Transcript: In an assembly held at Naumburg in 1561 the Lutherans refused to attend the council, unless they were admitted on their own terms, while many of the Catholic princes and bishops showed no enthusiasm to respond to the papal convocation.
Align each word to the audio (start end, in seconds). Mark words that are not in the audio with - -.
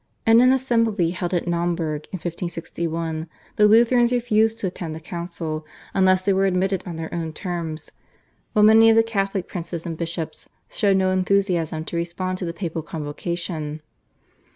In 0.25 0.41
an 0.41 0.51
assembly 0.51 1.11
held 1.11 1.31
at 1.31 1.47
Naumburg 1.47 2.05
in 2.05 2.17
1561 2.17 3.29
the 3.57 3.67
Lutherans 3.67 4.11
refused 4.11 4.57
to 4.57 4.65
attend 4.65 4.95
the 4.95 4.99
council, 4.99 5.63
unless 5.93 6.23
they 6.23 6.33
were 6.33 6.47
admitted 6.47 6.81
on 6.87 6.95
their 6.95 7.13
own 7.13 7.33
terms, 7.33 7.91
while 8.53 8.65
many 8.65 8.89
of 8.89 8.95
the 8.95 9.03
Catholic 9.03 9.47
princes 9.47 9.85
and 9.85 9.95
bishops 9.95 10.49
showed 10.71 10.97
no 10.97 11.11
enthusiasm 11.11 11.85
to 11.85 11.95
respond 11.97 12.39
to 12.39 12.45
the 12.45 12.51
papal 12.51 12.81
convocation. 12.81 13.83